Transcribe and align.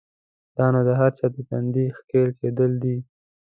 دا 0.55 0.65
نو 0.73 0.81
د 0.87 0.89
هر 0.99 1.11
چا 1.17 1.25
د 1.35 1.37
تندي 1.49 1.85
کښل 2.09 2.29
کېدل 2.39 2.71
دی؛ 2.83 2.97